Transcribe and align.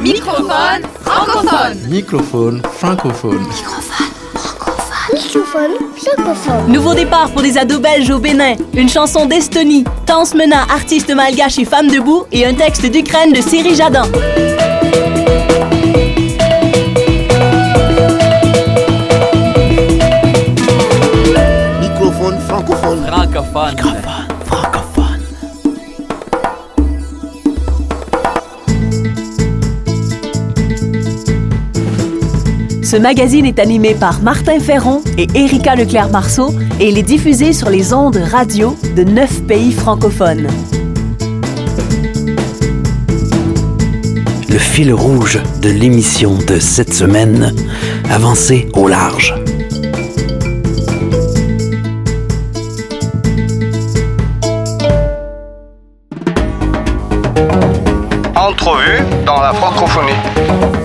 Microphone 0.00 0.82
francophone. 1.02 1.76
Microphone 1.90 2.62
francophone. 2.72 3.46
Microphone 5.12 5.72
francophone. 5.94 6.72
Nouveau 6.72 6.94
départ 6.94 7.30
pour 7.32 7.42
des 7.42 7.58
ados 7.58 7.80
belges 7.80 8.08
au 8.08 8.18
Bénin, 8.18 8.54
une 8.72 8.88
chanson 8.88 9.26
d'Estonie, 9.26 9.84
Tance 10.06 10.34
Mena, 10.34 10.62
artiste 10.72 11.14
malgache 11.14 11.58
et 11.58 11.66
femme 11.66 11.88
debout, 11.88 12.24
et 12.32 12.46
un 12.46 12.54
texte 12.54 12.86
d'Ukraine 12.86 13.34
de 13.34 13.42
Cyril 13.42 13.74
Jadin. 13.74 14.06
Microphone 21.78 22.38
francophone. 22.48 23.04
Francophone. 23.06 23.76
Francophone. 23.76 23.99
Ce 32.90 32.96
magazine 32.96 33.46
est 33.46 33.60
animé 33.60 33.94
par 33.94 34.20
Martin 34.20 34.58
Ferron 34.58 35.00
et 35.16 35.28
Erika 35.36 35.76
Leclerc-Marceau 35.76 36.52
et 36.80 36.88
il 36.88 36.98
est 36.98 37.04
diffusé 37.04 37.52
sur 37.52 37.70
les 37.70 37.94
ondes 37.94 38.16
radio 38.16 38.76
de 38.96 39.04
neuf 39.04 39.44
pays 39.44 39.70
francophones. 39.70 40.48
le 44.48 44.58
fil 44.58 44.92
rouge 44.92 45.40
de 45.62 45.70
l'émission 45.70 46.36
de 46.48 46.58
cette 46.58 46.92
semaine, 46.92 47.54
avancer 48.10 48.68
au 48.74 48.88
large. 48.88 49.36
Entrevue 58.34 59.04
dans 59.24 59.40
la 59.40 59.52
francophonie. 59.52 60.79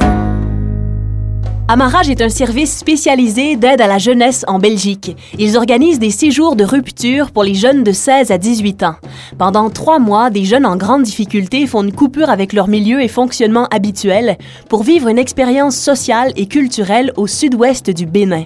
Amarage 1.68 2.12
est 2.12 2.22
un 2.22 2.30
service 2.30 2.78
spécialisé 2.78 3.56
d'aide 3.56 3.82
à 3.82 3.88
la 3.88 3.98
jeunesse 3.98 4.46
en 4.48 4.60
Belgique. 4.60 5.18
Ils 5.40 5.58
organisent 5.58 5.98
des 5.98 6.12
séjours 6.12 6.56
de 6.56 6.64
rupture 6.64 7.32
pour 7.32 7.44
les 7.44 7.56
jeunes 7.56 7.84
de 7.84 7.92
16 7.92 8.30
à 8.30 8.38
18 8.38 8.84
ans. 8.84 8.96
Pendant 9.40 9.72
trois 9.72 9.98
mois, 9.98 10.30
des 10.30 10.46
jeunes 10.46 10.68
en 10.68 10.76
grande 10.76 11.02
difficulté 11.02 11.66
font 11.66 11.82
une 11.82 11.92
coupure 11.92 12.30
avec 12.30 12.54
leur 12.54 12.68
milieu 12.68 13.02
et 13.02 13.08
fonctionnement 13.08 13.66
habituel 13.72 14.38
pour 14.70 14.84
vivre 14.84 15.08
une 15.08 15.18
expérience 15.18 15.76
sociale 15.76 16.34
et 16.36 16.46
culturelle 16.46 17.12
au 17.18 17.26
sud-ouest 17.26 17.90
du 17.90 18.06
Bénin. 18.06 18.44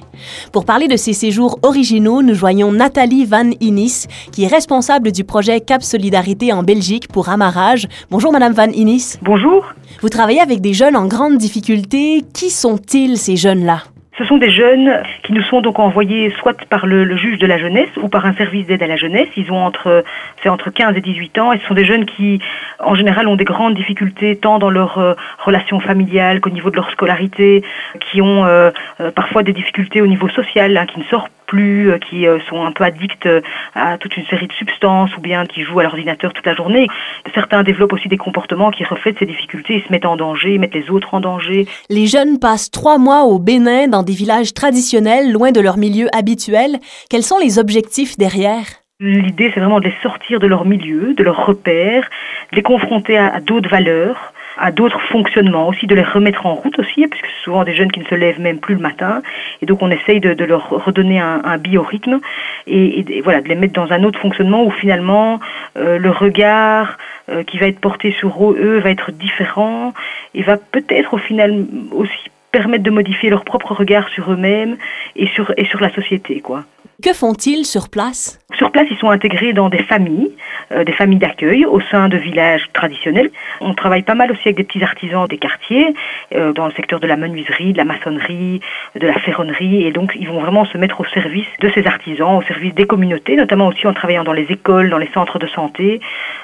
Pour 0.53 0.63
parler 0.63 0.87
de 0.87 0.95
ces 0.95 1.13
séjours 1.13 1.59
originaux, 1.61 2.21
nous 2.21 2.35
joignons 2.35 2.71
Nathalie 2.71 3.25
Van 3.25 3.49
Innis, 3.59 4.05
qui 4.31 4.45
est 4.45 4.47
responsable 4.47 5.11
du 5.11 5.25
projet 5.25 5.59
Cap 5.59 5.83
Solidarité 5.83 6.53
en 6.53 6.63
Belgique 6.63 7.09
pour 7.09 7.27
Amarage. 7.27 7.89
Bonjour, 8.11 8.31
Madame 8.31 8.53
Van 8.53 8.71
Innis. 8.71 9.15
Bonjour. 9.21 9.65
Vous 10.01 10.09
travaillez 10.09 10.39
avec 10.39 10.61
des 10.61 10.73
jeunes 10.73 10.95
en 10.95 11.07
grande 11.07 11.37
difficulté. 11.37 12.23
Qui 12.33 12.49
sont-ils, 12.49 13.08
ces 13.15 13.35
jeunes-là? 13.35 13.83
Ce 14.19 14.25
sont 14.25 14.37
des 14.37 14.51
jeunes 14.51 15.01
qui 15.23 15.31
nous 15.31 15.43
sont 15.43 15.61
donc 15.61 15.79
envoyés 15.79 16.29
soit 16.41 16.53
par 16.65 16.85
le, 16.85 17.15
juge 17.15 17.39
de 17.39 17.47
la 17.47 17.57
jeunesse 17.57 17.87
ou 18.01 18.09
par 18.09 18.25
un 18.25 18.33
service 18.33 18.67
d'aide 18.67 18.83
à 18.83 18.87
la 18.87 18.97
jeunesse. 18.97 19.29
Ils 19.37 19.49
ont 19.49 19.63
entre, 19.63 20.03
c'est 20.43 20.49
entre 20.49 20.71
15 20.71 20.97
et 20.97 21.01
18 21.01 21.37
ans 21.39 21.53
et 21.53 21.59
ce 21.59 21.65
sont 21.65 21.73
des 21.73 21.85
jeunes 21.85 22.05
qui, 22.05 22.41
en 22.79 22.95
général, 22.95 23.29
ont 23.29 23.37
des 23.37 23.45
grandes 23.45 23.75
difficultés 23.75 24.35
tant 24.35 24.59
dans 24.59 24.69
leur 24.69 24.97
euh, 24.97 25.13
relation 25.37 25.79
familiale 25.79 26.41
qu'au 26.41 26.49
niveau 26.49 26.69
de 26.69 26.75
leur 26.75 26.91
scolarité, 26.91 27.63
qui 28.11 28.21
ont 28.21 28.45
euh, 28.45 28.71
euh, 28.99 29.09
parfois 29.09 29.41
des 29.41 29.53
difficultés 29.53 30.01
au 30.01 30.07
niveau 30.07 30.27
social, 30.27 30.75
hein, 30.75 30.85
qui 30.85 30.99
ne 30.99 31.05
sortent 31.05 31.31
plus, 31.49 31.91
euh, 31.91 31.97
qui 31.97 32.27
euh, 32.27 32.39
sont 32.47 32.63
un 32.63 32.71
peu 32.71 32.83
addicts 32.83 33.25
euh, 33.25 33.41
à 33.73 33.97
toute 33.97 34.15
une 34.15 34.25
série 34.27 34.47
de 34.47 34.53
substances 34.53 35.09
ou 35.17 35.21
bien 35.21 35.45
qui 35.45 35.63
jouent 35.63 35.79
à 35.79 35.83
l'ordinateur 35.83 36.31
toute 36.31 36.45
la 36.45 36.53
journée. 36.53 36.87
Certains 37.33 37.63
développent 37.63 37.93
aussi 37.93 38.07
des 38.07 38.17
comportements 38.17 38.69
qui 38.69 38.83
reflètent 38.83 39.17
ces 39.17 39.25
difficultés, 39.25 39.75
ils 39.77 39.83
se 39.83 39.91
mettent 39.91 40.05
en 40.05 40.15
danger, 40.15 40.57
mettent 40.59 40.75
les 40.75 40.89
autres 40.91 41.13
en 41.13 41.19
danger. 41.19 41.67
Les 41.89 42.05
jeunes 42.05 42.39
passent 42.39 42.69
trois 42.69 42.99
mois 42.99 43.23
au 43.23 43.39
Bénin 43.39 43.87
dans 43.87 44.03
des 44.03 44.13
villages 44.13 44.53
traditionnels, 44.53 45.31
loin 45.31 45.51
de 45.51 45.59
leur 45.59 45.77
milieu 45.77 46.07
habituel. 46.15 46.77
Quels 47.09 47.23
sont 47.23 47.39
les 47.39 47.57
objectifs 47.57 48.15
derrière? 48.17 48.65
L'idée, 48.99 49.49
c'est 49.53 49.59
vraiment 49.59 49.79
de 49.79 49.85
les 49.85 49.95
sortir 50.03 50.39
de 50.39 50.47
leur 50.47 50.65
milieu, 50.65 51.13
de 51.15 51.23
leurs 51.23 51.45
repères, 51.45 52.07
de 52.51 52.57
les 52.57 52.63
confronter 52.63 53.17
à, 53.17 53.33
à 53.33 53.39
d'autres 53.39 53.69
valeurs, 53.69 54.33
à 54.59 54.71
d'autres 54.71 55.01
fonctionnements, 55.01 55.67
aussi 55.67 55.87
de 55.87 55.95
les 55.95 56.03
remettre 56.03 56.45
en 56.45 56.55
route 56.55 56.77
aussi, 56.79 57.07
puisque 57.07 57.25
c'est 57.25 57.43
souvent 57.43 57.63
des 57.63 57.73
jeunes 57.73 57.91
qui 57.91 57.99
ne 57.99 58.05
se 58.05 58.15
lèvent 58.15 58.41
même 58.41 58.59
plus 58.59 58.75
le 58.75 58.81
matin, 58.81 59.21
et 59.61 59.65
donc 59.65 59.81
on 59.81 59.89
essaye 59.89 60.19
de, 60.19 60.33
de 60.33 60.45
leur 60.45 60.69
redonner 60.69 61.19
un, 61.19 61.41
un 61.43 61.57
biorhythme, 61.57 62.19
et, 62.67 62.99
et, 62.99 63.17
et 63.17 63.21
voilà, 63.21 63.41
de 63.41 63.47
les 63.47 63.55
mettre 63.55 63.73
dans 63.73 63.91
un 63.91 64.03
autre 64.03 64.19
fonctionnement 64.19 64.63
où 64.63 64.71
finalement 64.71 65.39
euh, 65.77 65.97
le 65.97 66.11
regard 66.11 66.97
euh, 67.29 67.43
qui 67.43 67.57
va 67.57 67.67
être 67.67 67.79
porté 67.79 68.11
sur 68.11 68.51
eux 68.51 68.79
va 68.79 68.89
être 68.89 69.11
différent, 69.11 69.93
et 70.33 70.41
va 70.43 70.57
peut-être 70.57 71.13
au 71.13 71.17
final 71.17 71.65
aussi 71.91 72.29
permettre 72.51 72.83
de 72.83 72.89
modifier 72.89 73.29
leur 73.29 73.45
propre 73.45 73.73
regard 73.73 74.09
sur 74.09 74.31
eux-mêmes 74.31 74.75
et 75.15 75.27
sur, 75.27 75.53
et 75.57 75.65
sur 75.65 75.79
la 75.79 75.91
société, 75.91 76.41
quoi. 76.41 76.63
Que 77.01 77.13
font-ils 77.13 77.63
sur 77.63 77.87
place? 77.87 78.39
Sur 78.57 78.71
place, 78.71 78.87
ils 78.91 78.97
sont 78.97 79.09
intégrés 79.09 79.53
dans 79.53 79.69
des 79.69 79.83
familles, 79.83 80.31
euh, 80.73 80.83
des 80.83 80.91
familles 80.91 81.19
d'accueil 81.19 81.65
au 81.65 81.79
sein 81.79 82.09
de 82.09 82.17
villages 82.17 82.63
traditionnels. 82.73 83.29
On 83.61 83.73
travaille 83.73 84.01
pas 84.01 84.15
mal 84.15 84.31
aussi 84.31 84.41
avec 84.45 84.57
des 84.57 84.65
petits 84.65 84.83
artisans 84.83 85.25
des 85.27 85.37
quartiers, 85.37 85.93
euh, 86.35 86.51
dans 86.51 86.65
le 86.65 86.73
secteur 86.73 86.99
de 86.99 87.07
la 87.07 87.15
menuiserie, 87.15 87.71
de 87.71 87.77
la 87.77 87.85
maçonnerie, 87.85 88.59
de 88.99 89.07
la 89.07 89.13
ferronnerie, 89.13 89.85
et 89.85 89.91
donc 89.91 90.11
ils 90.19 90.27
vont 90.27 90.41
vraiment 90.41 90.65
se 90.65 90.77
mettre 90.77 90.99
au 90.99 91.05
service 91.05 91.47
de 91.61 91.69
ces 91.69 91.87
artisans, 91.87 92.35
au 92.35 92.41
service 92.41 92.73
des 92.73 92.85
communautés, 92.85 93.37
notamment 93.37 93.67
aussi 93.67 93.87
en 93.87 93.93
travaillant 93.93 94.25
dans 94.25 94.33
les 94.33 94.47
écoles, 94.49 94.89
dans 94.89 94.97
les 94.97 95.09
centres 95.13 95.39
de 95.39 95.47
santé. 95.47 96.01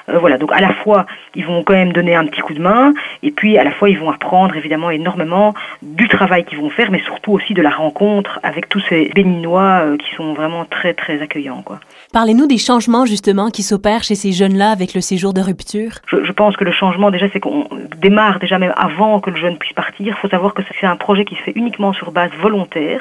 Euh, 0.08 0.18
voilà, 0.18 0.38
donc 0.38 0.52
à 0.52 0.60
la 0.62 0.72
fois, 0.72 1.04
ils 1.34 1.44
vont 1.44 1.64
quand 1.64 1.74
même 1.74 1.92
donner 1.92 2.14
un 2.14 2.24
petit 2.24 2.40
coup 2.40 2.54
de 2.54 2.62
main, 2.62 2.94
et 3.22 3.30
puis 3.30 3.58
à 3.58 3.64
la 3.64 3.72
fois, 3.72 3.90
ils 3.90 3.98
vont 3.98 4.10
apprendre 4.10 4.56
évidemment 4.56 4.90
énormément 4.90 5.52
du 5.82 6.08
travail 6.08 6.44
qu'ils 6.46 6.58
vont 6.58 6.70
faire, 6.70 6.90
mais 6.90 7.00
surtout 7.00 7.32
aussi 7.32 7.52
de 7.52 7.60
la 7.60 7.70
rencontre 7.70 8.40
avec 8.42 8.70
tous 8.70 8.80
ces 8.88 9.10
béninois 9.14 9.82
qui 9.98 10.14
sont 10.14 10.32
vraiment 10.32 10.45
très 10.70 10.94
très 10.94 11.20
accueillants, 11.22 11.62
quoi. 11.62 11.80
Parlez-nous 12.12 12.46
des 12.46 12.58
changements 12.58 13.04
justement 13.04 13.50
qui 13.50 13.62
s'opèrent 13.62 14.02
chez 14.02 14.14
ces 14.14 14.32
jeunes-là 14.32 14.70
avec 14.70 14.94
le 14.94 15.00
séjour 15.00 15.34
de 15.34 15.40
rupture. 15.40 15.92
Je, 16.06 16.24
je 16.24 16.32
pense 16.32 16.56
que 16.56 16.64
le 16.64 16.72
changement 16.72 17.10
déjà 17.10 17.26
c'est 17.32 17.40
qu'on 17.40 17.68
démarre 17.98 18.38
déjà 18.38 18.58
même 18.58 18.72
avant 18.76 19.20
que 19.20 19.30
le 19.30 19.36
jeune 19.36 19.58
puisse 19.58 19.72
partir. 19.72 20.06
Il 20.06 20.14
faut 20.14 20.28
savoir 20.28 20.54
que 20.54 20.62
c'est 20.80 20.86
un 20.86 20.96
projet 20.96 21.24
qui 21.24 21.34
se 21.34 21.40
fait 21.42 21.52
uniquement 21.54 21.92
sur 21.92 22.12
base 22.12 22.30
volontaire. 22.40 23.00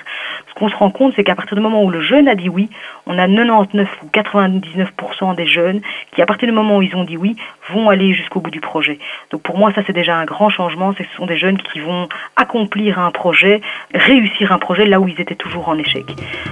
Ce 0.49 0.59
qu'on 0.59 0.69
se 0.69 0.75
rend 0.75 0.89
compte 0.89 1.13
c'est 1.15 1.23
qu'à 1.23 1.35
partir 1.35 1.55
du 1.55 1.61
moment 1.61 1.83
où 1.83 1.89
le 1.89 2.01
jeune 2.01 2.27
a 2.27 2.35
dit 2.35 2.49
oui, 2.49 2.69
on 3.05 3.17
a 3.19 3.27
99 3.27 3.87
ou 4.03 4.07
99% 4.07 5.35
des 5.35 5.47
jeunes 5.47 5.81
qui 6.13 6.21
à 6.21 6.25
partir 6.25 6.47
du 6.47 6.53
moment 6.53 6.77
où 6.77 6.81
ils 6.81 6.95
ont 6.95 7.03
dit 7.03 7.17
oui 7.17 7.35
vont 7.71 7.89
aller 7.89 8.13
jusqu'au 8.13 8.39
bout 8.39 8.51
du 8.51 8.61
projet. 8.61 8.99
Donc 9.31 9.41
pour 9.41 9.57
moi 9.57 9.71
ça 9.73 9.81
c'est 9.85 9.93
déjà 9.93 10.17
un 10.17 10.25
grand 10.25 10.49
changement, 10.49 10.93
c'est 10.97 11.03
que 11.03 11.09
ce 11.11 11.15
sont 11.17 11.25
des 11.25 11.37
jeunes 11.37 11.57
qui 11.57 11.79
vont 11.79 12.09
accomplir 12.35 12.99
un 12.99 13.11
projet, 13.11 13.61
réussir 13.93 14.51
un 14.51 14.57
projet 14.57 14.85
là 14.85 14.99
où 14.99 15.07
ils 15.07 15.19
étaient 15.21 15.35
toujours 15.35 15.69
en 15.69 15.77
échec. 15.77 16.05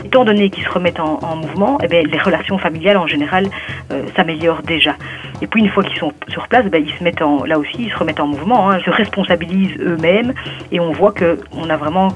Étant 0.05 0.23
donné 0.23 0.49
qu'ils 0.49 0.63
se 0.63 0.69
remettent 0.69 0.82
en, 0.99 1.19
en 1.21 1.35
mouvement, 1.35 1.77
eh 1.83 1.87
les 1.87 2.19
relations 2.19 2.57
familiales 2.57 2.97
en 2.97 3.07
général 3.07 3.47
euh, 3.91 4.03
s'améliorent 4.15 4.63
déjà. 4.63 4.95
Et 5.41 5.47
puis 5.47 5.61
une 5.61 5.69
fois 5.69 5.83
qu'ils 5.83 5.97
sont 5.97 6.13
sur 6.29 6.47
place, 6.47 6.65
ben, 6.65 6.83
ils 6.85 6.93
se 6.93 7.03
mettent 7.03 7.21
en, 7.21 7.43
là 7.43 7.57
aussi, 7.59 7.75
ils 7.79 7.91
se 7.91 7.97
remettent 7.97 8.19
en 8.19 8.27
mouvement, 8.27 8.69
hein, 8.69 8.77
ils 8.79 8.85
se 8.85 8.89
responsabilisent 8.89 9.77
eux-mêmes 9.79 10.33
et 10.71 10.79
on 10.79 10.91
voit 10.91 11.11
que 11.11 11.39
on 11.51 11.69
a 11.69 11.77
vraiment 11.77 12.09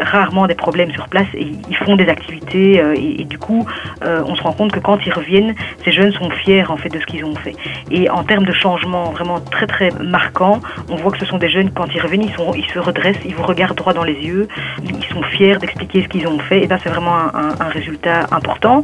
rarement 0.00 0.46
des 0.46 0.54
problèmes 0.54 0.92
sur 0.92 1.08
place 1.08 1.26
et 1.34 1.46
ils 1.68 1.76
font 1.76 1.96
des 1.96 2.08
activités 2.08 2.80
euh, 2.80 2.94
et, 2.96 3.24
du 3.24 3.38
coup 3.38 3.66
euh, 4.04 4.22
on 4.26 4.34
se 4.34 4.42
rend 4.42 4.52
compte 4.52 4.72
que 4.72 4.80
quand 4.80 4.98
ils 5.06 5.12
reviennent, 5.12 5.54
ces 5.84 5.92
jeunes 5.92 6.12
sont 6.12 6.30
fiers 6.30 6.64
en 6.68 6.76
fait 6.76 6.88
de 6.88 6.98
ce 6.98 7.06
qu'ils 7.06 7.24
ont 7.24 7.34
fait. 7.34 7.54
Et 7.90 8.10
en 8.10 8.24
termes 8.24 8.44
de 8.44 8.52
changement 8.52 9.10
vraiment 9.10 9.40
très 9.40 9.66
très 9.66 9.90
marquant, 10.00 10.60
on 10.88 10.96
voit 10.96 11.12
que 11.12 11.18
ce 11.18 11.26
sont 11.26 11.38
des 11.38 11.50
jeunes 11.50 11.70
quand 11.70 11.86
ils 11.94 12.00
reviennent, 12.00 12.22
ils, 12.22 12.64
se 12.72 12.78
redressent, 12.78 13.24
ils 13.24 13.34
vous 13.34 13.44
regardent 13.44 13.76
droit 13.76 13.92
dans 13.92 14.04
les 14.04 14.14
yeux, 14.14 14.48
ils 14.84 15.04
sont 15.04 15.22
fiers 15.22 15.56
d'expliquer 15.56 16.02
ce 16.02 16.08
qu'ils 16.08 16.26
ont 16.26 16.38
fait 16.38 16.62
et 16.62 16.68
ça 16.68 16.78
c'est 16.82 16.90
vraiment 16.90 17.16
un 17.34 17.68
résultat 17.68 18.26
important. 18.30 18.82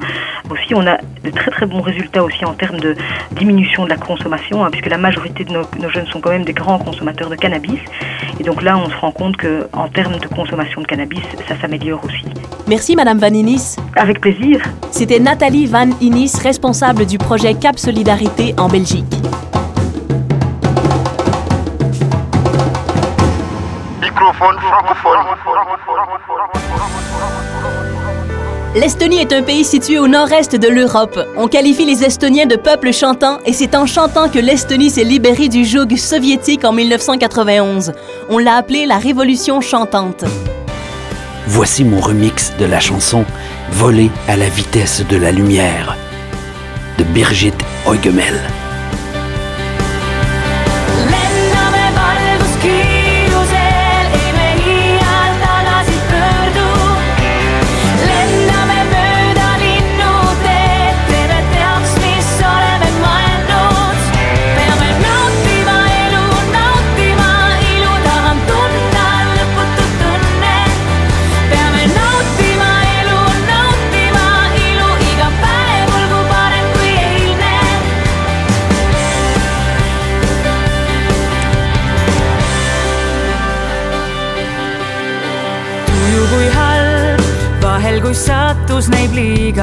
Aussi 0.50 0.74
on 0.74 0.86
a 0.86 0.98
de 1.24 1.30
très 1.30 1.50
très 1.50 1.66
bons 1.66 1.80
résultats 1.80 2.22
aussi 2.22 2.44
en 2.44 2.54
termes 2.54 2.80
de 2.80 2.94
diminution 3.32 3.84
de 3.84 3.90
la 3.90 3.96
consommation 3.96 4.64
hein, 4.64 4.70
puisque 4.70 4.88
la 4.88 4.98
majorité 4.98 5.44
de 5.44 5.52
nos, 5.52 5.62
nos 5.80 5.90
jeunes 5.90 6.06
sont 6.06 6.20
quand 6.20 6.30
même 6.30 6.44
des 6.44 6.52
grands 6.52 6.78
consommateurs 6.78 7.30
de 7.30 7.36
cannabis 7.36 7.80
et 8.40 8.42
donc 8.42 8.62
là 8.62 8.78
on 8.78 8.88
se 8.88 8.96
rend 8.96 9.12
compte 9.12 9.36
que 9.36 9.68
en 9.72 9.88
termes 9.88 10.18
de 10.18 10.26
consommation 10.28 10.77
de 10.80 10.86
cannabis, 10.86 11.20
ça 11.46 11.58
s'améliore 11.60 12.04
aussi. 12.04 12.24
Merci, 12.66 12.96
Madame 12.96 13.18
Van 13.18 13.28
Innis. 13.28 13.76
Avec 13.96 14.20
plaisir. 14.20 14.60
C'était 14.90 15.20
Nathalie 15.20 15.66
Van 15.66 15.88
Innis, 16.00 16.32
responsable 16.42 17.06
du 17.06 17.18
projet 17.18 17.54
Cap 17.54 17.78
Solidarité 17.78 18.54
en 18.58 18.68
Belgique. 18.68 19.04
Microphone. 24.00 24.56
L'Estonie 28.74 29.18
est 29.18 29.32
un 29.32 29.42
pays 29.42 29.64
situé 29.64 29.98
au 29.98 30.06
nord-est 30.06 30.54
de 30.54 30.68
l'Europe. 30.68 31.18
On 31.36 31.48
qualifie 31.48 31.84
les 31.84 32.04
Estoniens 32.04 32.46
de 32.46 32.56
peuple 32.56 32.92
chantant 32.92 33.38
et 33.44 33.52
c'est 33.52 33.74
en 33.74 33.86
chantant 33.86 34.28
que 34.28 34.38
l'Estonie 34.38 34.90
s'est 34.90 35.04
libérée 35.04 35.48
du 35.48 35.64
joug 35.64 35.96
soviétique 35.96 36.64
en 36.64 36.72
1991. 36.72 37.92
On 38.28 38.38
l'a 38.38 38.54
appelée 38.54 38.86
la 38.86 38.98
Révolution 38.98 39.60
chantante. 39.60 40.24
Voici 41.50 41.82
mon 41.82 41.98
remix 41.98 42.52
de 42.58 42.66
la 42.66 42.78
chanson 42.78 43.24
Voler 43.70 44.10
à 44.28 44.36
la 44.36 44.50
vitesse 44.50 45.02
de 45.08 45.16
la 45.16 45.32
lumière 45.32 45.96
de 46.98 47.04
Birgit 47.04 47.54
Eugemel. 47.86 48.34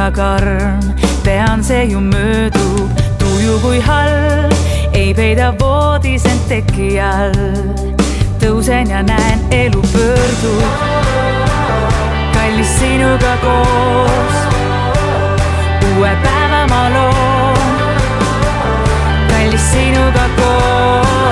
Liiga 0.05 0.11
karm, 0.11 0.79
tean, 1.23 1.63
see 1.63 1.85
ju 1.85 1.99
möödub, 1.99 2.89
tuju 3.17 3.59
kui 3.61 3.79
halb, 3.79 4.53
ei 4.93 5.13
peida 5.13 5.51
voodis 5.59 6.25
end 6.25 6.41
teki 6.47 6.99
all. 6.99 7.33
tõusen 8.39 8.89
ja 8.89 9.01
näen, 9.01 9.39
elu 9.51 9.81
pöördub, 9.81 10.63
kallis 12.33 12.77
sinuga 12.79 13.37
koos, 13.41 14.37
uue 15.95 16.13
päeva 16.21 16.65
ma 16.69 16.89
loon, 16.93 17.77
kallis 19.29 19.71
sinuga 19.71 20.29
koos. 20.37 21.24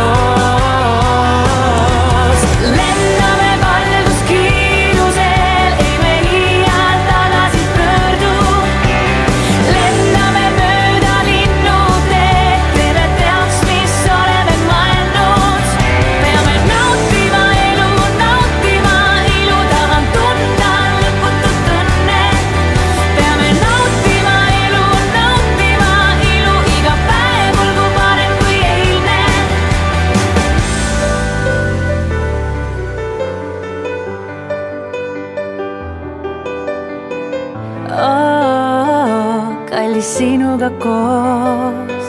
Sinuga 40.04 40.69
koos. 40.69 42.06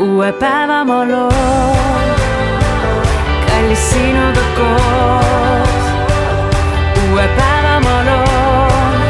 uue 0.00 0.32
päeva 0.32 0.84
ma 0.84 1.00
loon, 1.10 2.08
kallis 3.46 3.84
sinuga 3.90 4.44
koos. 4.58 5.84
uue 7.02 7.26
päeva 7.38 7.74
ma 7.86 7.96
loon, 8.08 9.00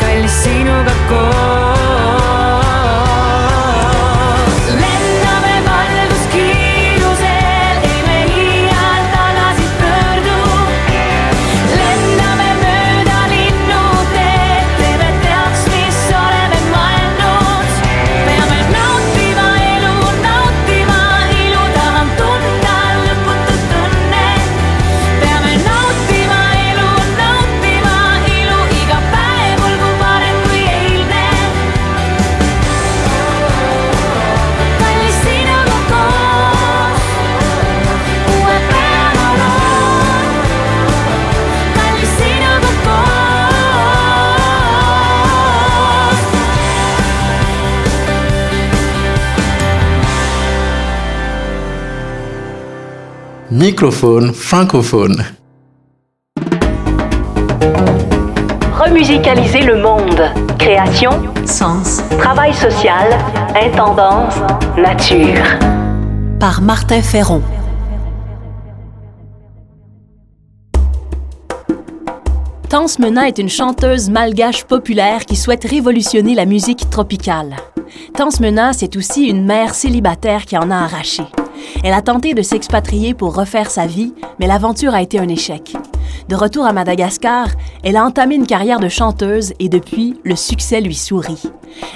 kallis 0.00 0.42
sinuga 0.42 0.94
koos. 1.08 1.61
Microphone 53.62 54.34
francophone. 54.34 55.24
Remusicaliser 58.76 59.60
le 59.60 59.80
monde. 59.80 60.20
Création, 60.58 61.12
sens, 61.46 62.02
travail 62.18 62.52
social, 62.54 63.16
intendance, 63.54 64.34
nature. 64.76 65.44
Par 66.40 66.60
Martin 66.60 67.00
Ferron. 67.02 67.40
Tance 72.68 72.98
Mena 72.98 73.28
est 73.28 73.38
une 73.38 73.48
chanteuse 73.48 74.10
malgache 74.10 74.64
populaire 74.64 75.24
qui 75.24 75.36
souhaite 75.36 75.62
révolutionner 75.62 76.34
la 76.34 76.46
musique 76.46 76.90
tropicale. 76.90 77.54
Tance 78.16 78.40
Mena, 78.40 78.72
c'est 78.72 78.96
aussi 78.96 79.28
une 79.28 79.44
mère 79.44 79.72
célibataire 79.72 80.46
qui 80.46 80.58
en 80.58 80.68
a 80.72 80.78
arraché. 80.78 81.22
Elle 81.84 81.94
a 81.94 82.02
tenté 82.02 82.34
de 82.34 82.42
s'expatrier 82.42 83.14
pour 83.14 83.34
refaire 83.34 83.70
sa 83.70 83.86
vie, 83.86 84.14
mais 84.38 84.46
l'aventure 84.46 84.94
a 84.94 85.02
été 85.02 85.18
un 85.18 85.28
échec. 85.28 85.74
De 86.28 86.36
retour 86.36 86.64
à 86.64 86.72
Madagascar, 86.72 87.48
elle 87.82 87.96
a 87.96 88.04
entamé 88.04 88.34
une 88.34 88.46
carrière 88.46 88.80
de 88.80 88.88
chanteuse 88.88 89.52
et 89.58 89.68
depuis, 89.68 90.14
le 90.24 90.36
succès 90.36 90.80
lui 90.80 90.94
sourit. 90.94 91.42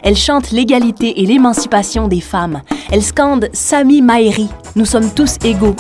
Elle 0.03 0.17
chante 0.17 0.51
l'égalité 0.51 1.21
et 1.21 1.27
l'émancipation 1.27 2.09
des 2.09 2.21
femmes. 2.21 2.63
Elle 2.91 3.03
scande 3.03 3.49
Sami 3.53 4.03
Maeri, 4.03 4.49
nous 4.75 4.87
sommes 4.87 5.13
tous 5.13 5.37
égaux. 5.45 5.77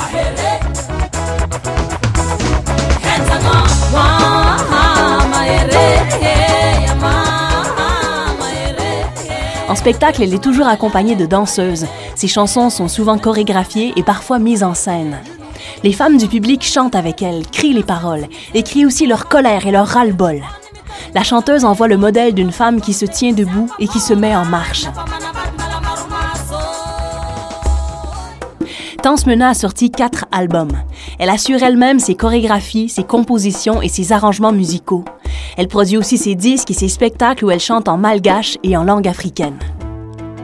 Spectacle, 9.76 10.22
elle 10.22 10.34
est 10.34 10.42
toujours 10.42 10.66
accompagnée 10.66 11.14
de 11.14 11.26
danseuses. 11.26 11.86
Ses 12.14 12.28
chansons 12.28 12.70
sont 12.70 12.88
souvent 12.88 13.18
chorégraphiées 13.18 13.92
et 13.96 14.02
parfois 14.02 14.38
mises 14.38 14.64
en 14.64 14.74
scène. 14.74 15.18
Les 15.82 15.92
femmes 15.92 16.16
du 16.16 16.26
public 16.26 16.64
chantent 16.64 16.94
avec 16.96 17.22
elle, 17.22 17.46
crient 17.46 17.74
les 17.74 17.82
paroles, 17.82 18.26
et 18.54 18.64
aussi 18.84 19.06
leur 19.06 19.28
colère 19.28 19.66
et 19.66 19.70
leur 19.70 19.86
ras-le-bol. 19.86 20.42
La 21.14 21.22
chanteuse 21.22 21.64
envoie 21.64 21.88
le 21.88 21.96
modèle 21.96 22.34
d'une 22.34 22.52
femme 22.52 22.80
qui 22.80 22.92
se 22.92 23.06
tient 23.06 23.32
debout 23.32 23.70
et 23.78 23.86
qui 23.86 24.00
se 24.00 24.14
met 24.14 24.34
en 24.34 24.44
marche. 24.44 24.86
Mena 29.26 29.50
a 29.50 29.54
sorti 29.54 29.90
quatre 29.90 30.24
albums. 30.32 30.72
Elle 31.18 31.30
assure 31.30 31.62
elle-même 31.62 32.00
ses 32.00 32.16
chorégraphies, 32.16 32.88
ses 32.88 33.04
compositions 33.04 33.80
et 33.80 33.88
ses 33.88 34.12
arrangements 34.12 34.52
musicaux. 34.52 35.04
Elle 35.56 35.68
produit 35.68 35.96
aussi 35.96 36.18
ses 36.18 36.34
disques 36.34 36.70
et 36.70 36.74
ses 36.74 36.88
spectacles 36.88 37.44
où 37.44 37.50
elle 37.50 37.60
chante 37.60 37.88
en 37.88 37.96
malgache 37.96 38.58
et 38.62 38.76
en 38.76 38.84
langue 38.84 39.08
africaine. 39.08 39.58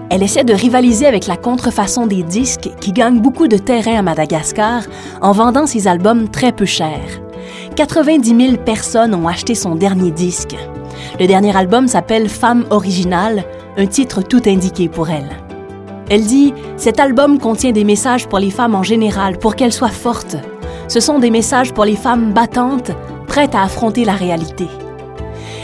Elle 0.09 0.23
essaie 0.23 0.45
de 0.45 0.55
rivaliser 0.55 1.07
avec 1.07 1.27
la 1.27 1.37
contrefaçon 1.37 2.07
des 2.07 2.23
disques 2.23 2.71
qui 2.81 2.93
gagne 2.93 3.21
beaucoup 3.21 3.49
de 3.49 3.57
terrain 3.57 3.99
à 3.99 4.03
Madagascar 4.03 4.83
en 5.21 5.33
vendant 5.33 5.67
ses 5.67 5.87
albums 5.87 6.29
très 6.29 6.53
peu 6.53 6.65
chers. 6.65 7.21
90 7.77 8.47
000 8.47 8.57
personnes 8.63 9.15
ont 9.15 9.29
acheté 9.29 9.55
son 9.55 9.75
dernier 9.75 10.11
disque. 10.11 10.57
Le 11.21 11.27
dernier 11.27 11.57
album 11.57 11.89
s'appelle 11.89 12.29
Femme 12.29 12.65
originale, 12.71 13.45
un 13.77 13.87
titre 13.87 14.23
tout 14.23 14.43
indiqué 14.47 14.89
pour 14.89 15.11
elle. 15.11 15.31
Elle 16.11 16.25
dit 16.25 16.53
Cet 16.77 17.01
album 17.01 17.39
contient 17.39 17.73
des 17.73 17.85
messages 17.85 18.29
pour 18.29 18.39
les 18.39 18.51
femmes 18.51 18.75
en 18.75 18.83
général, 18.83 19.39
pour 19.39 19.57
qu'elles 19.57 19.73
soient 19.73 19.89
fortes. 19.89 20.37
Ce 20.89 21.01
sont 21.01 21.19
des 21.19 21.31
messages 21.31 21.73
pour 21.73 21.85
les 21.85 21.97
femmes 21.97 22.33
battantes, 22.33 22.91
prêtes 23.27 23.55
à 23.55 23.63
affronter 23.63 24.05
la 24.05 24.15
réalité. 24.15 24.67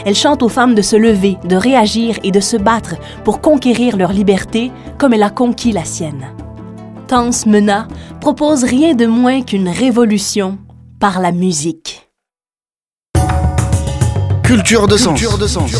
Elle 0.05 0.15
chante 0.15 0.43
aux 0.43 0.49
femmes 0.49 0.75
de 0.75 0.81
se 0.81 0.95
lever, 0.95 1.37
de 1.43 1.55
réagir 1.55 2.17
et 2.23 2.31
de 2.31 2.39
se 2.39 2.57
battre 2.57 2.95
pour 3.23 3.41
conquérir 3.41 3.97
leur 3.97 4.13
liberté 4.13 4.71
comme 4.97 5.13
elle 5.13 5.23
a 5.23 5.29
conquis 5.29 5.71
la 5.71 5.83
sienne. 5.83 6.27
Tance 7.07 7.45
Mena 7.45 7.87
propose 8.21 8.63
rien 8.63 8.93
de 8.93 9.05
moins 9.05 9.41
qu'une 9.41 9.69
révolution 9.69 10.57
par 10.99 11.19
la 11.19 11.31
musique. 11.31 12.09
Culture 14.43 14.87
de 14.87 14.97
sens. 14.97 15.19
Culture 15.19 15.37
de 15.37 15.47
sens. 15.47 15.71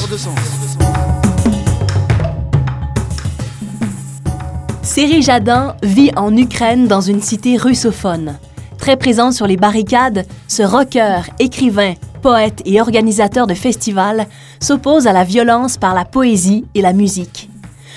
Série 4.81 5.21
Jadin 5.21 5.75
vit 5.83 6.11
en 6.15 6.35
Ukraine 6.35 6.87
dans 6.87 7.01
une 7.01 7.21
cité 7.21 7.57
russophone. 7.57 8.37
Très 8.77 8.97
présent 8.97 9.31
sur 9.31 9.45
les 9.45 9.57
barricades, 9.57 10.25
ce 10.47 10.63
rocker, 10.63 11.21
écrivain, 11.39 11.93
poète 12.19 12.61
et 12.65 12.81
organisateur 12.81 13.47
de 13.47 13.53
festivals, 13.53 14.27
s'oppose 14.59 15.07
à 15.07 15.13
la 15.13 15.23
violence 15.23 15.77
par 15.77 15.93
la 15.95 16.05
poésie 16.05 16.65
et 16.75 16.81
la 16.81 16.93
musique. 16.93 17.49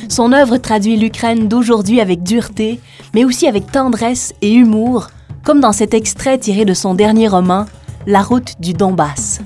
Son 0.09 0.33
œuvre 0.33 0.57
traduit 0.57 0.97
l'Ukraine 0.97 1.49
d'aujourd'hui 1.49 2.01
avec 2.01 2.23
dureté, 2.23 2.81
mais 3.15 3.25
aussi 3.25 3.47
avec 3.47 3.71
tendresse 3.71 4.35
et 4.41 4.53
humour, 4.53 5.09
comme 5.45 5.61
dans 5.61 5.73
cet 5.73 5.95
extrait 5.95 6.39
tiré 6.39 6.65
de 6.65 6.75
son 6.75 6.95
dernier 6.95 7.29
roman, 7.29 7.67
La 8.07 8.23
route 8.23 8.55
du 8.59 8.73
Donbass. 8.73 9.41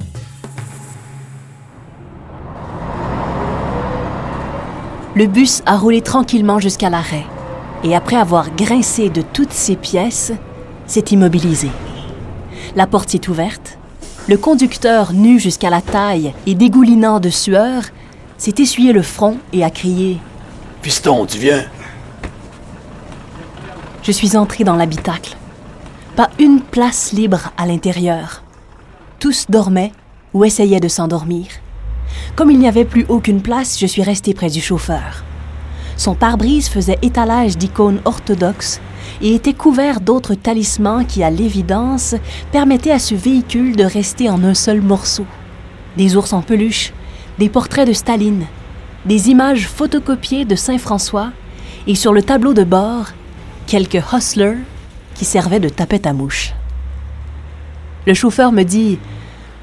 Le 5.15 5.27
bus 5.27 5.63
a 5.65 5.79
roulé 5.79 6.03
tranquillement 6.03 6.59
jusqu'à 6.59 6.91
l'arrêt, 6.91 7.25
et 7.85 7.97
après 7.97 8.17
avoir 8.17 8.55
grincé 8.55 9.09
de 9.09 9.23
toutes 9.23 9.53
ses 9.53 9.77
pièces, 9.77 10.33
s'est 10.87 11.07
immobilisé. 11.11 11.71
La 12.75 12.87
porte 12.87 13.09
s'est 13.09 13.29
ouverte, 13.31 13.66
Le 14.29 14.37
conducteur, 14.37 15.13
nu 15.13 15.39
jusqu'à 15.39 15.71
la 15.71 15.81
taille 15.81 16.35
et 16.47 16.57
dégoulinant 16.57 17.21
de 17.21 17.31
sueur, 17.31 17.85
s'est 18.39 18.55
essuyé 18.59 18.93
le 18.93 19.03
front 19.03 19.39
et 19.53 19.63
a 19.63 19.71
crié 19.71 20.19
Piston, 20.83 21.27
tu 21.27 21.39
viens? 21.39 21.65
Je 24.03 24.11
suis 24.11 24.37
entré 24.37 24.65
dans 24.65 24.75
l'habitacle. 24.75 25.37
Pas 26.17 26.31
une 26.41 26.61
place 26.61 27.13
libre 27.13 27.53
à 27.57 27.67
l'intérieur. 27.67 28.43
Tous 29.21 29.47
dormaient 29.49 29.93
ou 30.35 30.45
essayaient 30.45 30.81
de 30.81 30.89
s'endormir. 30.89 31.47
Comme 32.35 32.51
il 32.51 32.59
n'y 32.59 32.69
avait 32.69 32.85
plus 32.85 33.07
aucune 33.09 33.43
place, 33.43 33.79
je 33.79 33.87
suis 33.87 34.03
resté 34.03 34.35
près 34.35 34.51
du 34.51 34.61
chauffeur. 34.61 35.23
Son 35.97 36.17
pare-brise 36.17 36.69
faisait 36.69 36.99
étalage 37.01 37.57
d'icônes 37.57 38.01
orthodoxes 38.05 38.81
et 39.21 39.35
était 39.35 39.53
couvert 39.53 40.01
d'autres 40.01 40.35
talismans 40.35 41.05
qui, 41.05 41.23
à 41.23 41.31
l'évidence, 41.31 42.15
permettaient 42.53 42.93
à 42.93 42.99
ce 42.99 43.15
véhicule 43.15 43.77
de 43.77 43.85
rester 43.85 44.29
en 44.31 44.43
un 44.45 44.55
seul 44.55 44.81
morceau. 44.81 45.27
Des 45.97 46.17
ours 46.17 46.33
en 46.33 46.43
peluche, 46.43 46.93
des 47.39 47.49
portraits 47.49 47.89
de 47.89 47.93
Staline, 47.93 48.47
des 49.05 49.31
images 49.31 49.67
photocopiées 49.69 50.45
de 50.45 50.57
Saint-François 50.57 51.31
et 51.87 51.95
sur 51.95 52.13
le 52.13 52.23
tableau 52.23 52.55
de 52.55 52.65
bord, 52.65 53.07
quelques 53.67 54.03
hustlers 54.13 54.59
qui 55.15 55.25
servaient 55.25 55.61
de 55.61 55.69
tapette 55.69 56.07
à 56.07 56.13
mouche. 56.13 56.53
Le 58.07 58.15
chauffeur 58.15 58.53
me 58.53 58.63
dit 58.63 58.99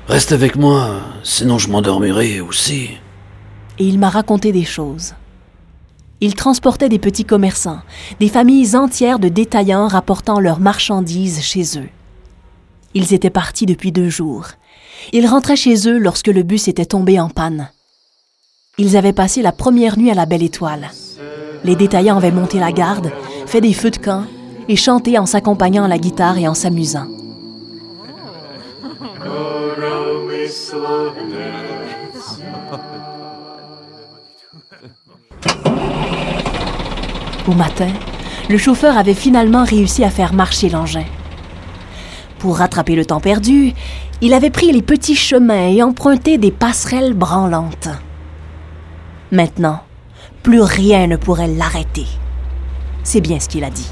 Reste 0.08 0.32
avec 0.32 0.56
moi, 0.56 1.02
sinon 1.24 1.58
je 1.58 1.70
m'endormirai 1.70 2.42
aussi. 2.42 2.90
Et 3.80 3.86
il 3.86 4.00
m'a 4.00 4.10
raconté 4.10 4.52
des 4.52 4.66
choses. 4.66 5.14
Il 6.24 6.36
transportait 6.36 6.88
des 6.88 7.00
petits 7.00 7.26
commerçants, 7.26 7.82
des 8.22 8.30
familles 8.30 8.78
entières 8.78 9.20
de 9.20 9.28
détaillants 9.28 9.90
rapportant 9.90 10.40
leurs 10.40 10.62
marchandises 10.62 11.42
chez 11.42 11.78
eux. 11.78 11.90
Ils 12.94 13.14
étaient 13.14 13.30
partis 13.30 13.66
depuis 13.66 13.92
deux 13.92 14.08
jours. 14.08 14.46
Ils 15.12 15.28
rentraient 15.28 15.58
chez 15.58 15.90
eux 15.90 15.98
lorsque 15.98 16.30
le 16.30 16.44
bus 16.44 16.70
était 16.70 16.86
tombé 16.86 17.20
en 17.20 17.28
panne. 17.28 17.70
Ils 18.78 18.96
avaient 18.96 19.12
passé 19.12 19.42
la 19.42 19.52
première 19.52 20.00
nuit 20.00 20.12
à 20.12 20.14
la 20.14 20.26
Belle 20.26 20.44
Étoile. 20.44 20.92
Les 21.66 21.76
détaillants 21.76 22.16
avaient 22.16 22.32
monté 22.32 22.58
la 22.58 22.72
garde, 22.72 23.12
fait 23.46 23.60
des 23.60 23.74
feux 23.74 23.92
de 23.92 23.98
camp 23.98 24.24
et 24.70 24.78
chanté 24.78 25.20
en 25.20 25.26
s'accompagnant 25.26 25.84
à 25.84 25.90
la 25.90 25.98
guitare 25.98 26.38
et 26.38 26.48
en 26.48 26.54
s'amusant. 26.54 27.08
Au 37.48 37.54
matin, 37.54 37.90
le 38.50 38.58
chauffeur 38.58 38.98
avait 38.98 39.14
finalement 39.14 39.66
réussi 39.66 40.04
à 40.04 40.10
faire 40.10 40.34
marcher 40.34 40.70
l'engin. 40.70 41.04
Pour 42.40 42.58
rattraper 42.58 42.96
le 42.96 43.06
temps 43.06 43.20
perdu, 43.20 43.74
il 44.22 44.34
avait 44.34 44.50
pris 44.50 44.72
les 44.72 44.82
petits 44.82 45.16
chemins 45.16 45.68
et 45.68 45.84
emprunté 45.84 46.38
des 46.38 46.52
passerelles 46.52 47.14
branlantes. 47.14 47.90
Maintenant, 49.32 49.82
plus 50.42 50.62
rien 50.62 51.08
ne 51.08 51.18
pourrait 51.18 51.48
l'arrêter. 51.48 52.06
C'est 53.04 53.22
bien 53.22 53.40
ce 53.40 53.50
qu'il 53.50 53.66
a 53.66 53.70
dit. 53.70 53.90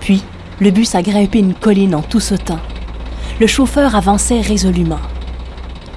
Puis, 0.00 0.24
le 0.60 0.70
bus 0.70 0.94
a 0.96 1.02
grimpé 1.02 1.38
une 1.38 1.54
colline 1.54 1.94
en 1.94 2.02
tout 2.02 2.20
sautant. 2.20 2.60
Le 3.38 3.46
chauffeur 3.46 3.94
avançait 3.94 4.40
résolument. 4.40 5.00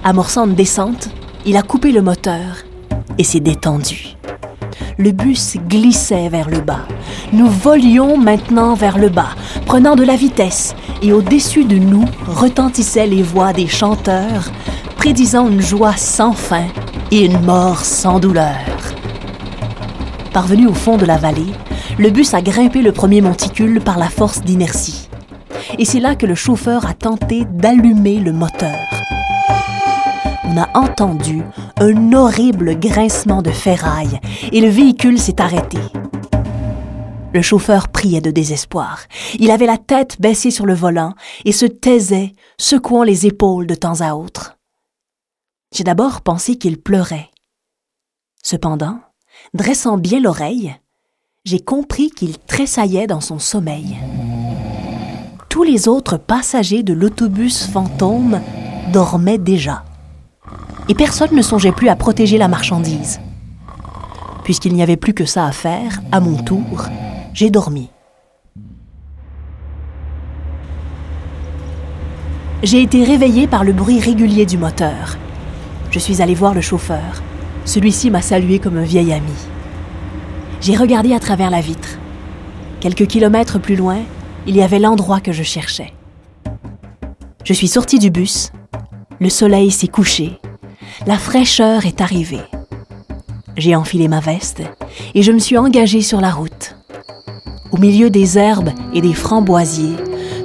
Amorçant 0.03 0.45
une 0.45 0.55
descente, 0.55 1.09
il 1.45 1.57
a 1.57 1.63
coupé 1.63 1.91
le 1.91 2.01
moteur 2.01 2.57
et 3.17 3.23
s'est 3.23 3.39
détendu 3.39 4.18
le 4.99 5.11
bus 5.13 5.55
glissait 5.69 6.27
vers 6.27 6.49
le 6.49 6.59
bas. 6.59 6.85
Nous 7.31 7.47
volions 7.47 8.17
maintenant 8.17 8.73
vers 8.75 8.97
le 8.97 9.07
bas, 9.07 9.29
prenant 9.65 9.95
de 9.95 10.03
la 10.03 10.17
vitesse, 10.17 10.75
et 11.01 11.13
au-dessus 11.13 11.63
de 11.63 11.77
nous 11.77 12.03
retentissaient 12.27 13.07
les 13.07 13.23
voix 13.23 13.53
des 13.53 13.67
chanteurs, 13.67 14.51
prédisant 14.97 15.47
une 15.47 15.61
joie 15.61 15.95
sans 15.95 16.33
fin 16.33 16.65
et 17.11 17.23
une 17.25 17.39
mort 17.39 17.85
sans 17.85 18.19
douleur. 18.19 18.57
Parvenu 20.33 20.67
au 20.67 20.73
fond 20.73 20.97
de 20.97 21.05
la 21.05 21.17
vallée, 21.17 21.53
le 21.97 22.09
bus 22.09 22.33
a 22.33 22.41
grimpé 22.41 22.81
le 22.81 22.91
premier 22.91 23.21
monticule 23.21 23.79
par 23.79 23.97
la 23.97 24.09
force 24.09 24.41
d'inertie. 24.41 25.09
Et 25.77 25.85
c'est 25.85 26.01
là 26.01 26.15
que 26.15 26.25
le 26.25 26.35
chauffeur 26.35 26.85
a 26.85 26.93
tenté 26.93 27.45
d'allumer 27.45 28.19
le 28.19 28.33
moteur 28.33 28.75
on 30.49 30.57
a 30.57 30.67
entendu 30.73 31.43
un 31.81 32.11
horrible 32.11 32.77
grincement 32.77 33.41
de 33.41 33.51
ferraille 33.51 34.19
et 34.51 34.59
le 34.59 34.67
véhicule 34.67 35.17
s'est 35.17 35.39
arrêté. 35.39 35.77
Le 37.33 37.41
chauffeur 37.41 37.87
priait 37.87 38.21
de 38.21 38.31
désespoir. 38.31 39.03
Il 39.39 39.49
avait 39.49 39.65
la 39.65 39.77
tête 39.77 40.19
baissée 40.19 40.51
sur 40.51 40.65
le 40.65 40.73
volant 40.73 41.13
et 41.45 41.51
se 41.53 41.65
taisait, 41.65 42.33
secouant 42.57 43.03
les 43.03 43.27
épaules 43.27 43.67
de 43.67 43.75
temps 43.75 44.01
à 44.01 44.13
autre. 44.13 44.57
J'ai 45.73 45.83
d'abord 45.83 46.21
pensé 46.21 46.57
qu'il 46.57 46.81
pleurait. 46.81 47.29
Cependant, 48.43 48.99
dressant 49.53 49.97
bien 49.97 50.19
l'oreille, 50.19 50.75
j'ai 51.45 51.59
compris 51.59 52.09
qu'il 52.09 52.39
tressaillait 52.39 53.07
dans 53.07 53.21
son 53.21 53.39
sommeil. 53.39 53.97
Tous 55.47 55.63
les 55.63 55.87
autres 55.87 56.17
passagers 56.17 56.83
de 56.83 56.93
l'autobus 56.93 57.65
fantôme 57.67 58.41
dormaient 58.91 59.37
déjà 59.37 59.83
et 60.89 60.95
personne 60.95 61.35
ne 61.35 61.41
songeait 61.43 61.71
plus 61.71 61.87
à 61.87 61.95
protéger 61.95 62.39
la 62.39 62.47
marchandise. 62.47 63.21
Puisqu'il 64.43 64.73
n'y 64.73 64.81
avait 64.81 64.97
plus 64.97 65.13
que 65.13 65.25
ça 65.25 65.45
à 65.45 65.51
faire, 65.51 66.01
à 66.11 66.19
mon 66.19 66.35
tour, 66.41 66.87
j'ai 67.33 67.51
dormi. 67.51 67.89
J'ai 72.63 72.81
été 72.81 73.03
réveillé 73.03 73.47
par 73.47 73.63
le 73.63 73.71
bruit 73.71 73.99
régulier 73.99 74.47
du 74.47 74.57
moteur. 74.57 75.17
Je 75.91 75.99
suis 75.99 76.21
allé 76.21 76.33
voir 76.33 76.55
le 76.55 76.61
chauffeur. 76.61 77.21
Celui-ci 77.65 78.09
m'a 78.09 78.23
salué 78.23 78.57
comme 78.57 78.77
un 78.77 78.83
vieil 78.83 79.13
ami. 79.13 79.31
J'ai 80.59 80.75
regardé 80.75 81.13
à 81.13 81.19
travers 81.19 81.51
la 81.51 81.61
vitre. 81.61 81.99
Quelques 82.79 83.05
kilomètres 83.05 83.59
plus 83.59 83.75
loin, 83.75 83.99
il 84.47 84.55
y 84.55 84.63
avait 84.63 84.79
l'endroit 84.79 85.21
que 85.21 85.31
je 85.31 85.43
cherchais. 85.43 85.93
Je 87.43 87.53
suis 87.53 87.67
sorti 87.67 87.99
du 87.99 88.09
bus. 88.09 88.51
Le 89.19 89.29
soleil 89.29 89.69
s'est 89.69 89.87
couché 89.87 90.38
la 91.05 91.17
fraîcheur 91.17 91.85
est 91.85 92.01
arrivée. 92.01 92.43
J'ai 93.57 93.75
enfilé 93.75 94.07
ma 94.07 94.19
veste 94.19 94.61
et 95.13 95.21
je 95.21 95.31
me 95.31 95.39
suis 95.39 95.57
engagé 95.57 96.01
sur 96.01 96.21
la 96.21 96.31
route. 96.31 96.75
Au 97.71 97.77
milieu 97.77 98.09
des 98.09 98.37
herbes 98.37 98.71
et 98.93 99.01
des 99.01 99.13
framboisiers 99.13 99.95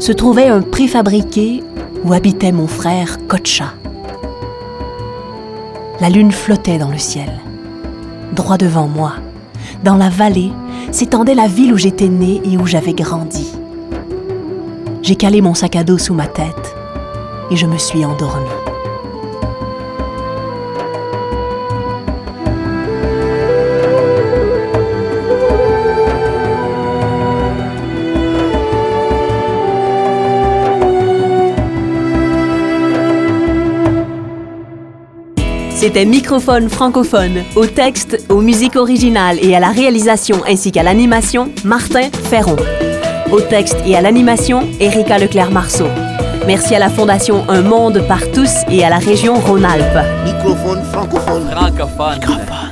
se 0.00 0.12
trouvait 0.12 0.48
un 0.48 0.62
préfabriqué 0.62 1.62
où 2.04 2.12
habitait 2.12 2.52
mon 2.52 2.66
frère 2.66 3.18
Kocha. 3.28 3.74
La 6.00 6.10
lune 6.10 6.32
flottait 6.32 6.78
dans 6.78 6.90
le 6.90 6.98
ciel. 6.98 7.40
Droit 8.32 8.58
devant 8.58 8.88
moi, 8.88 9.14
dans 9.84 9.96
la 9.96 10.08
vallée, 10.08 10.52
s'étendait 10.90 11.34
la 11.34 11.46
ville 11.46 11.72
où 11.72 11.78
j'étais 11.78 12.08
né 12.08 12.40
et 12.44 12.56
où 12.56 12.66
j'avais 12.66 12.94
grandi. 12.94 13.52
J'ai 15.02 15.16
calé 15.16 15.40
mon 15.40 15.54
sac 15.54 15.76
à 15.76 15.84
dos 15.84 15.98
sous 15.98 16.14
ma 16.14 16.26
tête 16.26 16.74
et 17.50 17.56
je 17.56 17.66
me 17.66 17.78
suis 17.78 18.04
endormi. 18.04 18.63
C'était 35.84 36.06
Microphone 36.06 36.70
francophone. 36.70 37.42
Au 37.56 37.66
texte, 37.66 38.24
aux 38.30 38.40
musiques 38.40 38.74
originales 38.74 39.36
et 39.42 39.54
à 39.54 39.60
la 39.60 39.68
réalisation 39.68 40.38
ainsi 40.48 40.72
qu'à 40.72 40.82
l'animation, 40.82 41.52
Martin 41.62 42.08
Ferron. 42.30 42.56
Au 43.30 43.42
texte 43.42 43.76
et 43.84 43.94
à 43.94 44.00
l'animation, 44.00 44.66
Erika 44.80 45.18
Leclerc-Marceau. 45.18 45.88
Merci 46.46 46.74
à 46.74 46.78
la 46.78 46.88
Fondation 46.88 47.44
Un 47.50 47.60
Monde 47.60 48.02
par 48.08 48.22
tous 48.32 48.62
et 48.70 48.82
à 48.82 48.88
la 48.88 48.96
région 48.96 49.34
Rhône-Alpes. 49.34 50.24
Microphone 50.24 50.82
francophone. 50.84 51.50
Francophone. 51.50 52.63